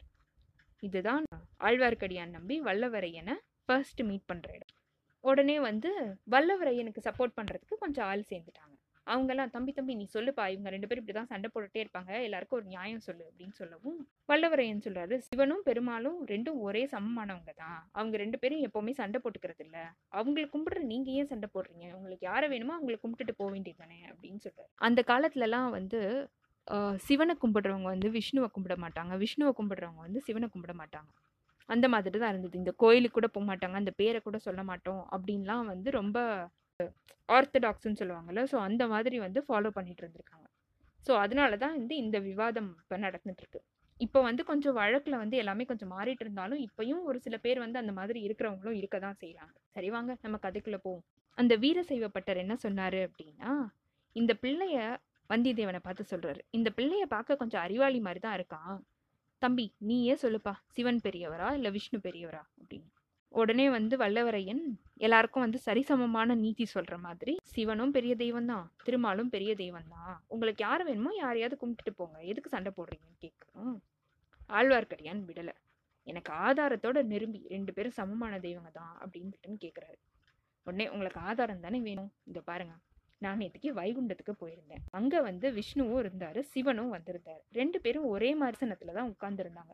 இதுதான் 0.79 1.25
ஆழ்வார்க்கடியான் 1.67 2.35
நம்பி 2.37 2.57
வல்லவரையனை 2.61 3.35
ஃபர்ஸ்ட் 3.65 4.01
மீட் 4.01 4.29
பண்ணுற 4.31 4.49
இடம். 4.55 4.75
உடனே 5.23 5.59
வந்து 5.59 5.89
வல்லவரையனுக்கு 6.31 7.01
சப்போர்ட் 7.07 7.37
பண்ணுறதுக்கு 7.39 7.75
கொஞ்சம் 7.79 8.05
ஆள் 8.05 8.29
சேர்ந்துட்டாங்க. 8.29 8.75
அவங்கெல்லாம் 9.07 9.51
தம்பி 9.53 9.71
தம்பி 9.71 9.93
நீ 9.95 10.05
சொல்லுப்பா 10.13 10.43
இவங்க 10.53 10.69
ரெண்டு 10.69 10.87
பேரும் 10.87 11.01
இப்படி 11.03 11.17
தான் 11.17 11.29
சண்டை 11.31 11.47
போட்டுட்டே 11.53 11.81
இருப்பாங்க 11.83 12.11
எல்லாருக்கும் 12.25 12.57
ஒரு 12.59 12.67
நியாயம் 12.67 13.03
சொல்லு 13.05 13.23
அப்படின்னு 13.29 13.51
சொல்லவும் 13.51 13.97
வல்லவரையன் 14.31 14.83
சொல்றாரு 14.85 15.15
சிவனும் 15.27 15.63
பெருமாளும் 15.63 16.19
ரெண்டும் 16.25 16.59
ஒரே 16.67 16.83
சமமானவங்க 16.91 17.53
தான். 17.55 17.79
அவங்க 17.91 18.17
ரெண்டு 18.17 18.39
பேரும் 18.39 18.63
எப்பவுமே 18.67 18.91
சண்டை 18.91 19.19
போட்டுக்கிறது 19.23 19.63
இல்ல. 19.65 19.77
அவங்களுக்கு 20.09 20.53
கும்பிடுற 20.55 20.83
நீங்க 20.83 21.09
ஏன் 21.11 21.25
சண்டை 21.25 21.49
போடுறீங்க? 21.53 21.87
உங்களுக்கு 21.93 22.25
யாரை 22.25 22.49
வேணுமோ 22.49 22.75
அவங்களை 22.79 22.99
கும்பிட்டுட்டு 23.03 23.35
போக 23.37 23.49
வேண்டியது 23.51 23.81
தானே? 23.83 23.99
அப்படின்னு 24.11 24.41
சொல்றாரு. 24.47 24.71
அந்த 24.75 25.03
காலத்துல 25.07 25.47
எல்லாம் 25.49 25.69
வந்து 25.69 26.01
சிவனை 27.07 27.33
கும்பிடுறவங்க 27.43 27.87
வந்து 27.95 28.09
விஷ்ணுவை 28.17 28.47
கும்பிட 28.55 28.75
மாட்டாங்க. 28.83 29.13
விஷ்ணுவை 29.23 29.51
கும்பிடுறவங்க 29.59 30.01
வந்து 30.07 30.21
சிவனை 30.27 30.47
கும்பிட 30.53 30.73
மாட்டாங்க. 30.81 31.09
அந்த 31.69 31.85
மாதிரி 31.93 32.17
தான் 32.21 32.31
இருந்தது. 32.33 32.55
இந்த 32.61 32.71
கோயிலுக்கு 32.83 33.17
கூட 33.17 33.27
போக 33.35 33.45
மாட்டாங்க. 33.51 33.75
அந்த 33.81 33.91
பேரை 34.01 34.19
கூட 34.27 34.37
சொல்ல 34.47 34.61
மாட்டோம் 34.69 35.01
அப்படின்லாம் 35.15 35.65
வந்து 35.73 35.89
ரொம்ப 35.99 36.17
ஆர்த்தடாக்ஸ்ன்னு 37.29 37.99
சொல்லுவாங்கல்ல. 38.01 38.43
ஸோ 38.51 38.57
அந்த 38.67 38.83
மாதிரி 38.93 39.17
வந்து 39.25 39.39
ஃபாலோ 39.47 39.71
பண்ணிட்டு 39.77 40.03
இருந்திருக்காங்க. 40.03 40.47
ஸோ 41.05 41.11
அதனால 41.23 41.57
தான் 41.63 41.75
வந்து 41.79 41.95
இந்த 42.03 42.17
விவாதம் 42.29 42.71
இப்போ 42.83 42.97
நடந்துட்டுருக்கு. 43.05 43.59
இப்போ 44.01 44.19
வந்து 44.27 44.41
கொஞ்சம் 44.49 44.75
வழக்கில் 44.79 45.21
வந்து 45.21 45.35
எல்லாமே 45.41 45.63
கொஞ்சம் 45.71 45.91
மாறிட்டு 45.95 46.23
இருந்தாலும் 46.25 46.61
இப்பயும் 46.67 47.01
ஒரு 47.09 47.17
சில 47.25 47.35
பேர் 47.45 47.59
வந்து 47.63 47.77
அந்த 47.81 47.93
மாதிரி 47.99 48.19
இருக்கிறவங்களும் 48.27 48.77
இருக்க 48.79 48.97
தான் 49.05 49.17
செய்கிறாங்க 49.23 49.55
சரி 49.75 49.89
வாங்க 49.95 50.11
நம்ம 50.25 50.37
கதைக்குள்ளே 50.45 50.79
போவோம். 50.85 51.03
அந்த 51.37 51.53
வீரசைவப்பட்டர் 51.63 52.41
என்ன 52.43 52.55
சொன்னார் 52.65 52.99
அப்படின்னா 53.07 53.51
இந்த 54.15 54.33
பிள்ளைய 54.43 54.77
வந்தியத்தேவனை 55.31 55.81
பார்த்து 55.87 56.11
சொல்றாரு. 56.11 56.41
இந்த 56.57 56.69
பிள்ளைய 56.77 57.05
பார்க்க 57.15 57.41
கொஞ்சம் 57.41 57.63
அறிவாளி 57.65 57.99
மாதிரி 58.07 58.21
தான் 58.25 58.37
இருக்கான் 58.39 58.79
தம்பி 59.41 59.65
நீயே 59.89 60.15
சொல்லுப்பா. 60.23 60.53
சிவன் 60.75 61.01
பெரியவரா 61.05 61.49
இல்லை 61.57 61.71
விஷ்ணு 61.75 61.99
பெரியவரா? 62.07 62.41
அப்படின்னு. 62.61 62.89
உடனே 63.31 63.65
வந்து 63.75 63.95
வல்லவரையன் 64.01 64.63
எல்லாருக்கும் 65.05 65.43
வந்து 65.45 65.59
சரிசமமான 65.65 66.35
நீதி 66.43 66.65
சொல்ற 66.73 66.95
மாதிரி 67.03 67.33
சிவனும் 67.53 67.93
பெரிய 67.97 68.13
தெய்வம் 68.21 68.49
தான் 68.51 68.65
திருமாலும் 68.85 69.29
பெரிய 69.35 69.51
தெய்வம் 69.61 69.91
தான் 69.95 70.15
உங்களுக்கு 70.33 70.63
யார் 70.67 70.83
வேணுமோ 70.87 71.11
யாரையாவது 71.19 71.57
கும்பிட்டுட்டு 71.61 71.93
போங்க. 71.99 72.17
எதுக்கு 72.31 72.53
சண்டை 72.55 72.71
போடுறீங்கன்னு 72.77 73.23
கேட்கணும் 73.25 73.77
ஆழ்வார்க்கடியான் 74.59 75.21
விடலை. 75.29 75.55
எனக்கு 76.07 76.31
ஆதாரத்தோட 76.47 76.99
நிரும்பி 77.13 77.39
ரெண்டு 77.55 77.71
பேரும் 77.77 77.97
சமமான 77.99 78.39
தெய்வங்க 78.45 78.71
தான் 78.79 78.93
அப்படின்னு 79.03 79.57
கேட்குறாரு 79.65 79.99
உடனே 80.67 80.85
உங்களுக்கு 80.93 81.19
ஆதாரம் 81.29 81.65
தானே 81.65 81.79
வேணும்? 81.87 82.11
இந்த 82.29 82.39
பாருங்க. 82.49 82.73
நான் 83.19 83.39
நேற்றுக்கு 83.39 83.69
வைகுண்டத்துக்கு 83.79 84.33
போயிருந்தேன். 84.41 84.83
அங்க 84.89 85.21
வந்து 85.21 85.51
விஷ்ணுவும் 85.51 86.01
இருந்தாரு 86.03 86.39
சிவனும் 86.39 86.93
வந்திருந்தாரு. 86.93 87.41
ரெண்டு 87.51 87.81
பேரும் 87.81 88.05
ஒரே 88.05 88.29
மரிசனத்துல 88.41 88.93
தான் 88.93 89.13
உட்கார்ந்துருந்தாங்க. 89.13 89.73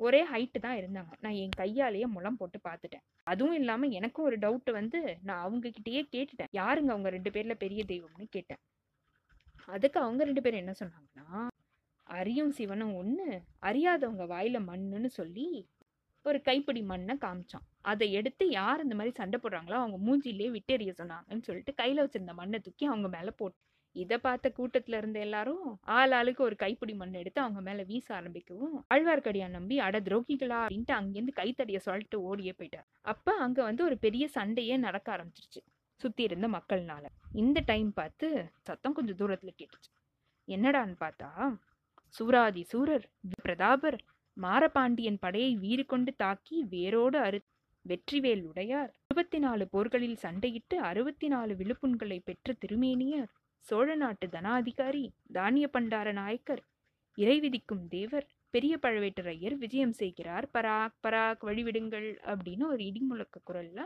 ஒரே 0.00 0.20
ஹைட்டு 0.24 0.58
தான் 0.60 0.76
இருந்தாங்க. 0.76 1.12
நான் 1.20 1.38
என் 1.42 1.56
கையாலேயே 1.56 2.06
முளம் 2.06 2.36
போட்டு 2.36 2.58
பார்த்துட்டேன். 2.68 3.04
அதுவும் 3.22 3.54
இல்லாம 3.54 3.86
எனக்கும் 3.86 4.24
ஒரு 4.24 4.38
டவுட் 4.38 4.70
வந்து 4.72 5.18
நான் 5.22 5.40
அவங்க 5.40 5.70
கேட்டுட்டேன். 6.14 6.52
யாருங்க 6.52 6.92
அவங்க 6.94 7.10
ரெண்டு 7.10 7.30
பேர்ல 7.30 7.54
பெரிய 7.54 7.82
தெய்வம்னு 7.88 8.26
கேட்டேன். 8.30 8.62
அதுக்கு 9.66 10.00
அவங்க 10.00 10.24
ரெண்டு 10.24 10.42
பேரும் 10.42 10.62
என்ன 10.64 10.74
சொன்னாங்கன்னா 10.80 11.46
அறியும் 12.06 12.50
சிவனும் 12.50 12.94
ஒன்று 12.94 13.26
அறியாதவங்க 13.60 14.24
வாயில 14.34 14.58
மண்ணுன்னு 14.70 15.10
சொல்லி 15.18 15.46
ஒரு 16.22 16.40
கைப்பிடி 16.40 16.82
மண்ணை 16.82 17.14
காமிச்சான். 17.20 17.66
அதை 17.84 18.06
எடுத்து 18.12 18.44
யார் 18.50 18.82
இந்த 18.82 18.94
மாதிரி 18.94 19.12
சண்டை 19.16 19.38
போடுறாங்களோ 19.42 19.76
அவங்க 19.80 19.98
மூஞ்சிலே 20.06 20.48
விட்டெறிய 20.50 20.92
சொன்னாங்கன்னு 20.98 21.46
சொல்லிட்டு 21.46 21.74
கையில் 21.74 22.02
வச்சிருந்த 22.02 22.34
மண்ணை 22.34 22.60
தூக்கி 22.60 22.86
அவங்க 22.86 23.08
மேல 23.08 23.30
போட்டு 23.32 23.60
இதை 23.96 24.16
பார்த்த 24.18 24.52
கூட்டத்துல 24.58 24.98
இருந்த 25.00 25.18
எல்லாரும் 25.20 25.64
ஆள் 25.96 26.12
ஆளுக்கு 26.12 26.42
ஒரு 26.44 26.56
கைப்பிடி 26.56 26.94
மண் 26.94 27.12
எடுத்து 27.12 27.40
அவங்க 27.40 27.60
மேல 27.60 27.82
வீச 27.82 28.06
ஆரம்பிக்கவும் 28.14 28.76
அழ்வார்க்கடியா 28.94 29.48
நம்பி 29.48 29.76
அட 29.78 29.98
துரோகிகளா 30.00 30.58
அப்படின்ட்டு 30.62 30.94
அங்கேருந்து 30.98 31.34
கைத்தடிய 31.34 31.78
சொல்லிட்டு 31.78 32.18
ஓடியே 32.22 32.52
போயிட்டார். 32.58 32.86
அப்ப 33.02 33.34
அங்க 33.36 33.58
வந்து 33.62 33.84
ஒரு 33.84 33.98
பெரிய 33.98 34.26
சண்டையே 34.28 34.76
நடக்க 34.76 35.08
ஆரம்பிச்சிருச்சு 35.16 35.62
சுத்தி 36.00 36.22
இருந்த 36.22 36.46
மக்கள்னால. 36.48 37.04
இந்த 37.34 37.58
டைம் 37.66 37.90
பார்த்து 37.92 38.28
சத்தம் 38.62 38.94
கொஞ்சம் 38.94 39.18
தூரத்துல 39.18 39.52
கேட்டுச்சு. 39.60 39.90
என்னடான்னு 40.48 40.96
பார்த்தா 41.00 41.28
சூராதி 42.14 42.62
சூரர் 42.62 43.06
பிரதாபர் 43.44 43.98
மாரபாண்டியன் 44.36 45.20
படையை 45.20 45.52
வீறு 45.56 45.84
கொண்டு 45.86 46.12
தாக்கி 46.16 46.56
வேரோடு 46.64 47.18
அறு 47.18 47.38
வெற்றிவேல் 47.84 48.42
உடையார் 48.42 48.90
இருபத்தி 49.06 49.38
நாலு 49.38 49.64
போர்களில் 49.72 50.18
சண்டையிட்டு 50.22 50.76
அறுபத்தி 50.80 51.28
நாலு 51.28 51.52
விழுப்புண்களை 51.54 52.18
பெற்ற 52.24 52.54
திருமேனியர் 52.60 53.30
சோழ 53.66 53.94
நாட்டு 53.94 54.26
தனாதிகாரி 54.26 55.02
தானிய 55.32 55.66
பண்டார 55.72 56.12
நாயக்கர் 56.12 56.62
இறை 57.18 57.36
விதிக்கும் 57.40 57.82
தேவர் 57.88 58.26
பெரிய 58.54 58.74
பழவேட்டரையர் 58.82 59.56
விஜயம் 59.56 59.92
செய்கிறார். 59.92 60.46
பராக் 60.54 60.96
பராக் 61.02 61.42
வழிவிடுங்கள் 61.42 62.08
அப்படின்னு 62.24 62.64
ஒரு 62.66 62.82
இடிமுழக்க 62.84 63.42
குரல்ல 63.50 63.80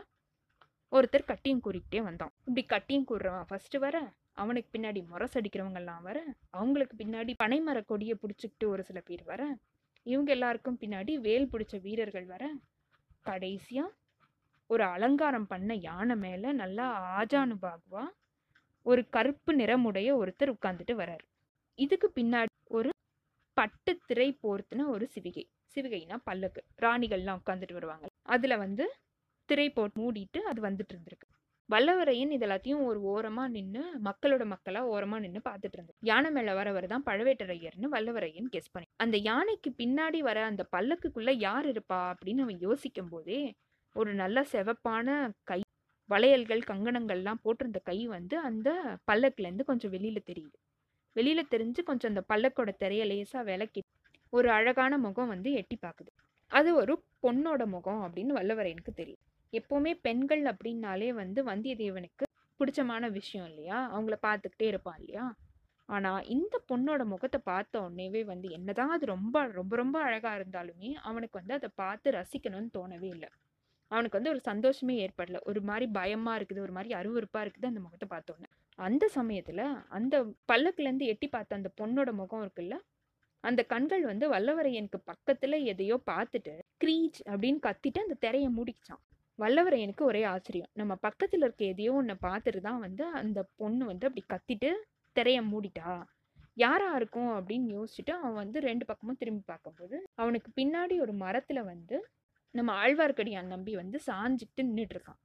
ஒருத்தர் 0.91 1.25
கட்டியம் 1.25 1.63
கூறிக்கிட்டே 1.63 2.01
வந்தான். 2.01 2.33
இப்படி 2.39 2.63
கட்டியம் 2.65 3.05
கூறுறவன் 3.05 3.47
ஃபர்ஸ்ட் 3.47 3.77
வர 3.77 3.95
அவனுக்கு 4.33 4.69
பின்னாடி 4.75 5.01
முரசடிக்கிறவங்கெல்லாம் 5.11 6.01
வர 6.01 6.17
அவங்களுக்கு 6.51 6.95
பின்னாடி 6.97 7.33
பனைமர 7.43 7.77
கொடியை 7.85 8.15
பிடிச்சிக்கிட்டு 8.21 8.67
ஒரு 8.67 8.83
சில 8.83 8.99
பேர் 9.01 9.23
வர 9.23 9.41
இவங்க 10.05 10.31
எல்லாருக்கும் 10.31 10.79
பின்னாடி 10.81 11.13
வேல் 11.19 11.51
பிடிச்ச 11.51 11.75
வீரர்கள் 11.81 12.25
வர 12.25 12.43
கடைசியா 13.25 13.85
ஒரு 14.69 14.83
அலங்காரம் 14.85 15.47
பண்ண 15.47 15.73
யானை 15.79 16.15
மேல 16.15 16.51
நல்லா 16.53 16.85
ஆஜானுபாகுவா 17.19 18.03
ஒரு 18.85 19.09
கருப்பு 19.09 19.51
நிறமுடைய 19.53 20.09
ஒருத்தர் 20.17 20.53
உட்கார்ந்துட்டு 20.55 20.95
வராரு 20.95 21.25
இதுக்கு 21.79 22.07
பின்னாடி 22.15 22.51
ஒரு 22.69 22.89
பட்டு 23.57 23.91
திரை 24.05 24.29
போர்த்துன 24.43 24.87
ஒரு 24.87 25.05
சிவிகை. 25.15 25.43
சிவிகைனா 25.75 26.17
பல்லக்கு. 26.23 26.61
ராணிகள்லாம் 26.81 27.39
உட்காந்துட்டு 27.41 27.73
வருவாங்க. 27.73 28.05
அதுல 28.25 28.57
வந்து 28.57 28.85
திரை 29.49 29.69
போட்டு 29.69 29.97
மூடிட்டு 30.01 30.39
அது 30.41 30.61
வந்துட்டு 30.61 30.93
இருந்திருக்கு. 30.95 31.27
வல்லவரையன் 31.69 32.33
இது 32.33 32.45
எல்லாத்தையும் 32.47 32.83
ஒரு 32.89 32.99
ஓரமாக 33.13 33.49
நின்று 33.55 33.81
மக்களோட 34.05 34.43
மக்களாக 34.45 34.91
ஓரமாக 34.95 35.21
நின்று 35.23 35.41
பார்த்துட்டு 35.47 35.75
இருந்தார். 35.77 35.97
யானை 36.09 36.29
மேலே 36.31 36.51
வரவர் 36.59 36.85
தான் 36.87 37.05
பழவேட்டரையர்னு 37.05 37.87
வல்லவரையன் 37.95 38.47
கெஸ் 38.53 38.71
பண்ணி. 38.71 38.87
அந்த 39.03 39.17
யானைக்கு 39.29 39.69
பின்னாடி 39.81 40.19
வர 40.19 40.45
அந்த 40.45 40.63
பல்லக்குக்குள்ளே 40.75 41.33
யார் 41.47 41.67
இருப்பா 41.73 41.99
அப்படின்னு 42.11 42.45
அவன் 42.45 42.63
யோசிக்கும் 42.67 43.09
போதே 43.09 43.41
ஒரு 43.95 44.13
நல்ல 44.13 44.45
செவப்பான 44.53 45.07
கை 45.43 45.59
வளையல்கள் 46.09 46.67
கங்கணங்கள்லாம் 46.71 47.43
போட்டிருந்த 47.43 47.79
கை 47.83 47.99
வந்து 48.15 48.35
அந்த 48.49 48.69
பல்லக்குலேருந்து 49.11 49.69
கொஞ்சம் 49.71 49.93
வெளியில் 49.95 50.27
தெரியுது. 50.31 50.57
வெளியில் 51.15 51.51
தெரிஞ்சு 51.53 51.81
கொஞ்சம் 51.83 52.11
அந்த 52.13 52.23
பல்லக்கோட 52.31 52.71
திரைய 52.83 53.05
லேசாக 53.11 53.43
விளக்கி 53.51 53.81
ஒரு 54.33 54.49
அழகான 54.51 54.93
முகம் 54.97 55.31
வந்து 55.33 55.49
எட்டி 55.53 55.77
பார்க்குது. 55.85 56.11
அது 56.51 56.69
ஒரு 56.81 56.93
பொண்ணோட 57.25 57.61
முகம் 57.75 58.01
அப்படின்னு 58.05 58.37
வல்லவரையனுக்கு 58.39 58.93
தெரியும் 59.01 59.23
எப்போவுமே 59.53 59.91
பெண்கள் 60.01 60.43
அப்படின்னாலே 60.43 61.09
வந்து 61.13 61.39
வந்தியத்தேவனுக்கு 61.43 62.25
பிடிச்சமான 62.59 63.09
விஷயம் 63.11 63.47
இல்லையா? 63.47 63.79
அவங்கள 63.91 64.15
பார்த்துக்கிட்டே 64.27 64.67
இருப்பான் 64.67 64.99
இல்லையா? 64.99 65.25
ஆனால் 65.89 66.25
இந்த 66.27 66.55
பொண்ணோட 66.69 67.01
முகத்தை 67.05 67.39
பார்த்த 67.43 67.81
உடனேவே 67.81 68.21
வந்து 68.25 68.47
என்னதான் 68.49 68.89
அது 68.89 69.05
ரொம்ப 69.05 69.45
ரொம்ப 69.51 69.75
ரொம்ப 69.75 69.97
அழகாக 70.01 70.39
இருந்தாலுமே 70.39 70.89
அவனுக்கு 71.01 71.39
வந்து 71.39 71.53
அதை 71.53 71.69
பார்த்து 71.75 72.11
ரசிக்கணும்னு 72.11 72.69
தோணவே 72.77 73.09
இல்லை. 73.15 73.29
அவனுக்கு 73.91 74.17
வந்து 74.19 74.33
ஒரு 74.33 74.41
சந்தோஷமே 74.41 74.95
ஏற்படல. 75.05 75.39
ஒரு 75.43 75.61
மாதிரி 75.61 75.85
பயமாக 75.91 76.37
இருக்குது 76.39 76.63
ஒரு 76.65 76.71
மாதிரி 76.71 76.93
அருவறுப்பாக 76.93 77.43
இருக்குது 77.45 77.67
அந்த 77.67 77.79
முகத்தை 77.79 78.07
பார்த்தோன்னே 78.09 78.49
அந்த 78.79 79.05
சமயத்தில் 79.07 79.63
அந்த 79.89 80.15
பல்லக்குலேருந்து 80.51 81.05
எட்டி 81.05 81.27
பார்த்த 81.27 81.55
அந்த 81.55 81.69
பொண்ணோட 81.81 82.11
முகம் 82.13 82.43
இருக்குல்ல? 82.45 82.75
அந்த 83.43 83.61
கண்கள் 83.63 84.03
வந்து 84.03 84.25
வல்லவரையனுக்கு 84.29 84.99
பக்கத்தில் 85.05 85.57
எதையோ 85.73 85.95
பார்த்துட்டு 86.11 86.53
க்ரீச் 86.77 87.19
அப்படின்னு 87.31 87.59
கத்திட்டு 87.59 87.99
அந்த 88.01 88.17
திரையை 88.19 88.49
மூடிச்சான் 88.49 89.03
வல்லவரையனுக்கு 89.39 90.03
ஒரே 90.11 90.21
ஆச்சரியம். 90.33 90.71
நம்ம 90.79 90.93
பக்கத்தில் 91.07 91.43
இருக்க 91.45 91.63
எதையோ 91.73 91.91
ஒன்றை 91.99 92.15
பார்த்துட்டு 92.27 92.61
தான் 92.67 92.79
வந்து 92.85 93.03
அந்த 93.19 93.39
பொண்ணு 93.61 93.83
வந்து 93.91 94.07
அப்படி 94.09 94.23
கத்திட்டு 94.33 94.69
திரைய 95.15 95.39
மூடிட்டா. 95.51 95.91
யாரா 96.63 96.87
இருக்கும் 96.99 97.31
அப்படின்னு 97.37 97.67
யோசிச்சுட்டு 97.77 98.13
அவன் 98.19 98.39
வந்து 98.41 98.59
ரெண்டு 98.67 98.85
பக்கமும் 98.89 99.19
திரும்பி 99.21 99.43
பார்க்கும்போது 99.51 99.97
அவனுக்கு 100.21 100.49
பின்னாடி 100.59 100.95
ஒரு 101.05 101.13
மரத்தில் 101.23 101.61
வந்து 101.71 101.97
நம்ம 102.55 102.73
ஆழ்வார்க்கடியான் 102.83 103.53
நம்பி 103.53 103.73
வந்து 103.81 103.97
சாஞ்சிட்டு 104.07 104.61
நின்றுட்டு 104.67 104.95
இருக்கான் 104.97 105.21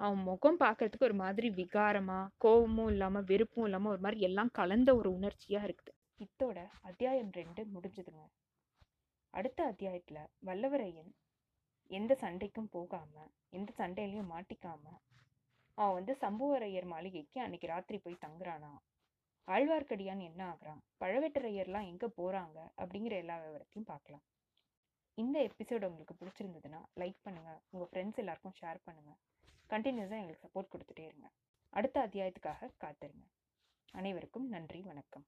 அவன் 0.00 0.22
முகம் 0.30 0.60
பார்க்கறதுக்கு 0.62 1.08
ஒரு 1.08 1.16
மாதிரி 1.24 1.48
விகாரமாக 1.60 2.30
கோபமும் 2.44 2.90
இல்லாமல் 2.94 3.26
வெறுப்பும் 3.30 3.66
இல்லாமல் 3.68 3.92
ஒரு 3.94 4.02
மாதிரி 4.06 4.20
எல்லாம் 4.28 4.50
கலந்த 4.58 4.90
ஒரு 5.00 5.10
உணர்ச்சியாக 5.18 5.66
இருக்குது. 5.68 5.94
இத்தோட 6.24 6.58
அத்தியாயம் 6.88 7.30
ரெண்டு 7.40 7.62
முடிஞ்சதுங்க. 7.74 8.24
அடுத்த 9.34 9.60
அத்தியாயத்தில் 9.64 10.22
வல்லவரையன் 10.48 11.10
எந்த 11.90 12.12
சண்டைக்கும் 12.20 12.70
போகாமல் 12.70 13.30
எந்த 13.50 13.70
சண்டையிலையும் 13.78 14.32
மாட்டிக்காமல் 14.34 15.00
அவன் 15.78 15.94
வந்து 15.94 16.12
சம்புவரையர் 16.22 16.88
மாளிகைக்கு 16.92 17.38
அன்னைக்கு 17.40 17.66
ராத்திரி 17.66 17.98
போய் 17.98 18.24
தங்குறானா? 18.24 18.70
ஆழ்வார்க்கடியான் 19.48 20.22
என்ன 20.28 20.42
ஆகுறான்? 20.52 20.80
பழவேட்டரையர்லாம் 21.00 21.88
எங்கே 21.90 22.08
போகிறாங்க 22.18 22.58
அப்படிங்கிற 22.80 23.16
எல்லா 23.22 23.36
விவரத்தையும் 23.42 23.90
பார்க்கலாம். 23.92 24.24
இந்த 25.18 25.36
எபிசோடு 25.48 25.90
உங்களுக்கு 25.90 26.14
பிடிச்சிருந்ததுன்னா 26.20 26.80
லைக் 27.02 27.20
பண்ணுங்கள் 27.26 27.60
உங்கள் 27.70 27.90
ஃப்ரெண்ட்ஸ் 27.92 28.20
எல்லாருக்கும் 28.24 28.56
ஷேர் 28.60 28.84
பண்ணுங்கள் 28.86 29.20
கண்டினியூஸாக 29.70 30.20
எங்களுக்கு 30.22 30.46
சப்போர்ட் 30.46 30.72
கொடுத்துட்டே 30.74 31.06
இருங்க. 31.08 31.28
அடுத்த 31.72 32.06
அத்தியாயத்துக்காக 32.06 32.72
காத்திருங்க. 32.84 33.26
அனைவருக்கும் 33.94 34.48
நன்றி 34.48 34.80
வணக்கம். 34.80 35.26